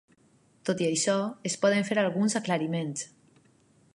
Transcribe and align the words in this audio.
Tot 0.69 0.79
i 0.85 0.87
això, 0.93 1.15
es 1.51 1.57
poden 1.67 1.87
fer 1.91 1.99
alguns 2.05 2.39
aclariments. 2.41 3.07